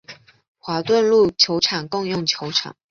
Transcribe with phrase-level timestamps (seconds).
[0.57, 2.75] 华顿路球场共用球场。